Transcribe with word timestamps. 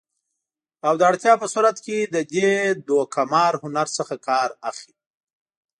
او 0.87 0.93
د 0.99 1.01
اړتیا 1.09 1.33
په 1.41 1.47
صورت 1.53 1.77
کې 1.85 1.97
د 2.13 2.15
دې 2.33 2.51
دوکه 2.87 3.21
مار 3.33 3.53
هنر 3.63 3.87
څخه 3.97 4.15
کار 4.27 4.49
اخلي 4.69 4.95